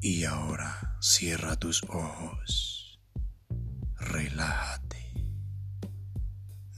[0.00, 3.00] Y ahora cierra tus ojos.
[3.96, 5.26] Relájate.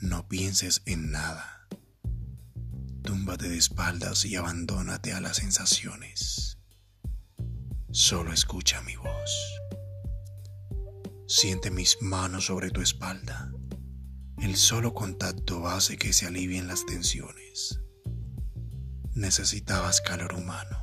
[0.01, 1.69] No pienses en nada.
[3.03, 6.59] Túmbate de espaldas y abandónate a las sensaciones.
[7.93, 9.31] Solo escucha mi voz.
[11.29, 13.53] Siente mis manos sobre tu espalda.
[14.39, 17.81] El solo contacto hace que se alivien las tensiones.
[19.15, 20.82] Necesitabas calor humano,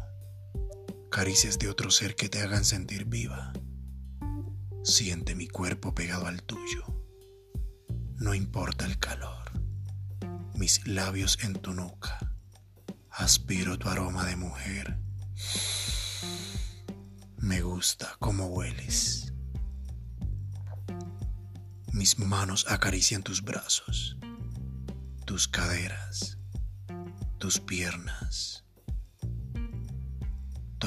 [1.10, 3.52] caricias de otro ser que te hagan sentir viva.
[4.84, 6.86] Siente mi cuerpo pegado al tuyo.
[8.18, 9.52] No importa el calor.
[10.54, 12.20] Mis labios en tu nuca.
[13.10, 15.00] Aspiro tu aroma de mujer.
[17.38, 19.34] Me gusta cómo hueles.
[21.92, 24.18] Mis manos acarician tus brazos,
[25.26, 26.38] tus caderas,
[27.40, 28.64] tus piernas.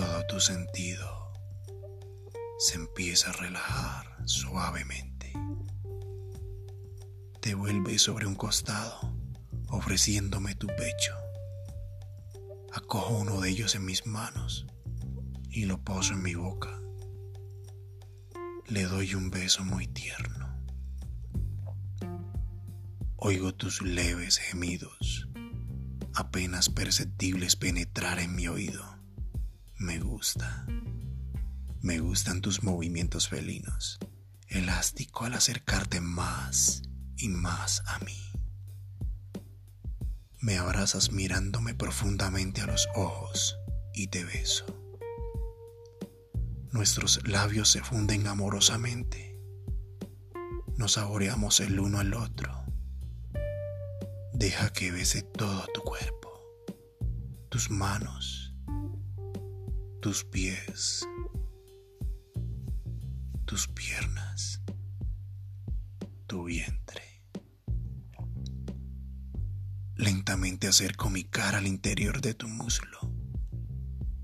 [0.05, 1.33] Todo tu sentido
[2.58, 5.33] se empieza a relajar suavemente.
[7.41, 9.17] Te vuelves sobre un costado,
[9.69, 11.14] ofreciéndome tu pecho.
[12.73, 14.67] Acojo uno de ellos en mis manos
[15.48, 16.80] y lo poso en mi boca.
[18.67, 20.64] Le doy un beso muy tierno.
[23.19, 25.28] Oigo tus leves gemidos,
[26.12, 28.92] apenas perceptibles penetrar en mi oído.
[30.23, 30.67] Me gusta.
[31.81, 33.98] Me gustan tus movimientos felinos,
[34.47, 36.83] elástico al acercarte más
[37.17, 38.23] y más a mí.
[40.39, 43.59] Me abrazas mirándome profundamente a los ojos
[43.95, 44.64] y te beso.
[46.70, 49.36] Nuestros labios se funden amorosamente.
[50.77, 52.64] Nos saboreamos el uno al otro.
[54.34, 56.41] Deja que bese todo tu cuerpo,
[57.48, 58.42] tus manos,
[60.03, 61.08] tus pies,
[63.47, 64.61] tus piernas,
[66.27, 67.23] tu vientre.
[69.96, 72.98] Lentamente acerco mi cara al interior de tu muslo.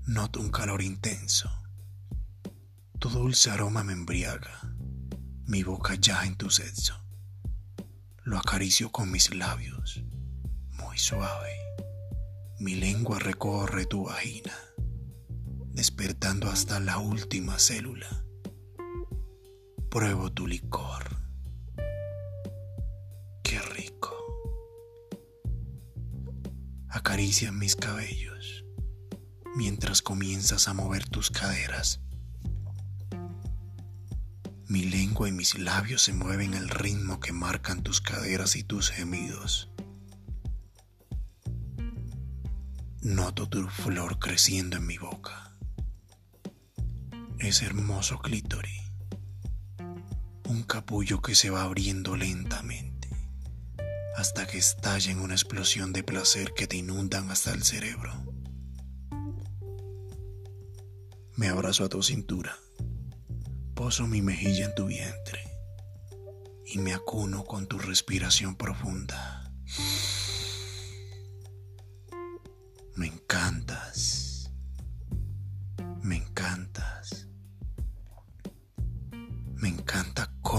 [0.05, 1.49] Noto un calor intenso
[2.99, 4.59] tu dulce aroma me embriaga,
[5.45, 7.01] mi boca ya en tu sexo.
[8.25, 10.03] Lo acaricio con mis labios,
[10.73, 11.55] muy suave.
[12.59, 14.51] Mi lengua recorre tu vagina,
[15.79, 18.25] despertando hasta la última célula.
[19.89, 21.05] Pruebo tu licor.
[23.41, 24.13] Qué rico.
[26.89, 28.65] Acaricia mis cabellos
[29.55, 32.01] mientras comienzas a mover tus caderas
[34.67, 38.91] mi lengua y mis labios se mueven al ritmo que marcan tus caderas y tus
[38.91, 39.71] gemidos.
[43.01, 45.48] Noto tu flor creciendo en mi boca.
[47.49, 48.79] Es hermoso clítoris.
[50.47, 53.09] Un capullo que se va abriendo lentamente
[54.15, 58.13] hasta que estalla en una explosión de placer que te inundan hasta el cerebro.
[61.37, 62.55] Me abrazo a tu cintura
[63.73, 65.41] Poso mi mejilla en tu vientre
[66.67, 69.38] y me acuno con tu respiración profunda.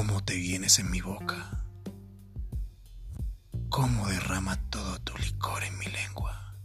[0.01, 1.63] Cómo te vienes en mi boca.
[3.69, 6.57] Cómo derrama todo tu licor en mi lengua.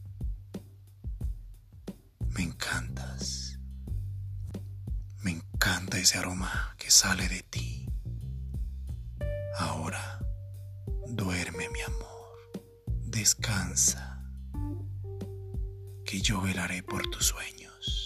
[2.29, 3.59] Me encantas
[5.25, 7.85] encanta ese aroma que sale de ti.
[9.57, 10.19] Ahora,
[11.05, 12.37] duerme mi amor,
[13.03, 14.23] descansa,
[16.05, 18.04] que yo velaré por tus sueños.